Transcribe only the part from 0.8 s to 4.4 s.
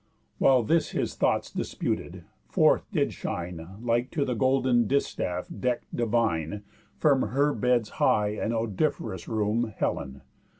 his thoughts disputed, forth did shine, Like to the